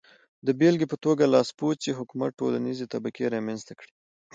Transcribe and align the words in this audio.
د 0.45 0.47
بېلګې 0.59 0.87
په 0.91 0.97
توګه 1.05 1.23
لاسپوڅي 1.33 1.91
حکومت 1.99 2.31
ټولنیزې 2.39 2.85
طبقې 2.93 3.25
رامنځته 3.35 3.73
کړې. 3.79 3.91